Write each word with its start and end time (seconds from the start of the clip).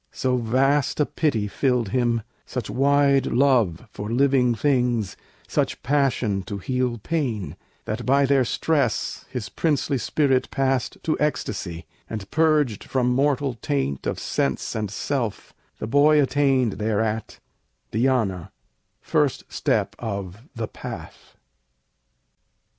So 0.11 0.37
vast 0.37 0.99
a 0.99 1.05
pity 1.05 1.47
filled 1.47 1.89
him, 1.89 2.23
such 2.43 2.71
wide 2.71 3.27
love 3.27 3.87
For 3.91 4.09
living 4.09 4.55
things, 4.55 5.15
such 5.47 5.83
passion 5.83 6.41
to 6.45 6.57
heal 6.57 6.97
pain, 6.97 7.55
That 7.85 8.03
by 8.03 8.25
their 8.25 8.43
stress 8.43 9.25
his 9.29 9.47
princely 9.49 9.99
spirit 9.99 10.49
passed 10.49 10.97
To 11.03 11.19
ecstasy, 11.19 11.85
and, 12.09 12.31
purged 12.31 12.83
from 12.83 13.13
mortal 13.13 13.53
taint 13.61 14.07
Of 14.07 14.17
sense 14.17 14.73
and 14.73 14.89
self, 14.89 15.53
the 15.77 15.85
boy 15.85 16.19
attained 16.19 16.79
thereat 16.79 17.37
Dhyâna, 17.91 18.49
first 19.01 19.43
step 19.53 19.95
of 19.99 20.41
"the 20.55 20.67
Path." 20.67 21.37